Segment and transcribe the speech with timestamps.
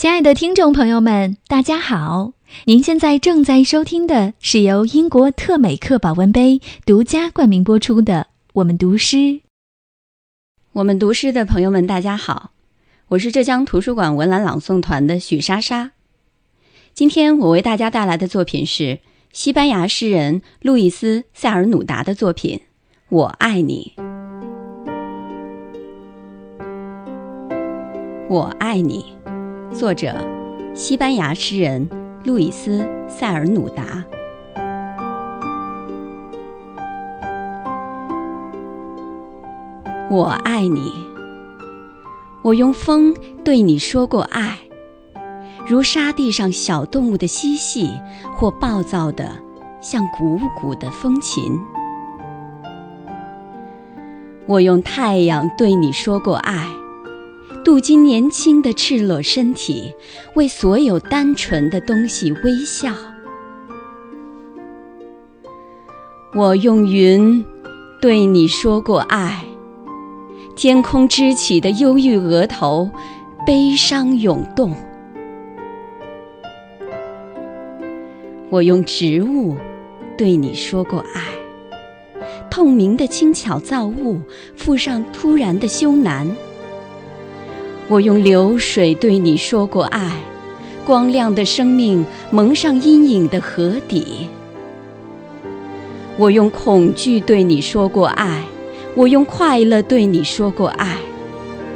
[0.00, 2.32] 亲爱的听众朋友们，大家好！
[2.64, 9.16] 您现在正在收听的是由英国特美克保温杯独家冠名播出的《我们读诗》。
[10.72, 12.52] 我们读诗的朋友们，大家好，
[13.08, 15.90] 我是浙江图书馆文澜朗诵团的许莎莎。
[16.94, 19.00] 今天我为大家带来的作品是
[19.34, 22.56] 西班牙诗人路易斯·塞尔努达的作品
[23.10, 23.92] 《我爱你》。
[28.30, 29.04] 我爱你，
[29.72, 30.14] 作者：
[30.74, 31.88] 西班牙诗人
[32.24, 34.04] 路易斯·塞尔努达。
[40.10, 40.92] 我爱你，
[42.42, 43.14] 我用风
[43.44, 44.58] 对你说过爱，
[45.68, 47.90] 如沙地上小动物的嬉戏，
[48.34, 49.30] 或暴躁的
[49.80, 51.56] 像鼓鼓的风琴。
[54.46, 56.66] 我用太阳对你说过爱。
[57.62, 59.92] 镀金年轻的赤裸身体，
[60.34, 62.92] 为所有单纯的东西微笑。
[66.34, 67.44] 我用云
[68.00, 69.44] 对你说过爱，
[70.56, 72.90] 天空支起的忧郁额头，
[73.46, 74.74] 悲伤涌动。
[78.48, 79.56] 我用植物
[80.16, 81.22] 对你说过爱，
[82.50, 84.18] 透明的轻巧造物，
[84.56, 86.26] 附上突然的羞赧。
[87.90, 90.12] 我用流水对你说过爱，
[90.86, 94.28] 光亮的生命蒙上阴影的河底。
[96.16, 98.44] 我用恐惧对你说过爱，
[98.94, 100.98] 我用快乐对你说过爱，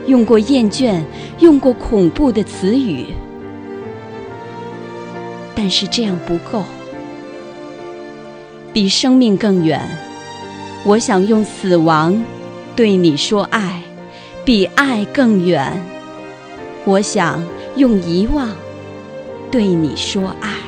[0.07, 1.03] 用过厌倦，
[1.41, 3.07] 用过恐怖的词语。
[5.53, 6.63] 但是这样不够，
[8.73, 9.81] 比生命更远。
[10.85, 12.23] 我想用死亡
[12.77, 13.83] 对你说爱，
[14.45, 15.73] 比爱更远。
[16.85, 17.43] 我想
[17.77, 18.51] 用遗忘
[19.51, 20.64] 对你说爱。